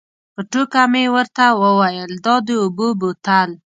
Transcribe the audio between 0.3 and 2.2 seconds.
په ټوکه مې ورته وویل